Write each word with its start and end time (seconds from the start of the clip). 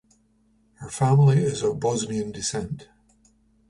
Her 0.79 0.89
family 0.89 1.43
is 1.43 1.61
of 1.61 1.79
Bosnian 1.79 2.31
descent. 2.31 2.87